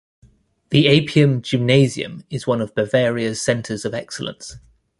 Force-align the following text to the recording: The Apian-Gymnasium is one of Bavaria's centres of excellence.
The 0.71 0.87
Apian-Gymnasium 0.87 2.23
is 2.31 2.47
one 2.47 2.59
of 2.59 2.73
Bavaria's 2.73 3.39
centres 3.39 3.85
of 3.85 3.93
excellence. 3.93 4.55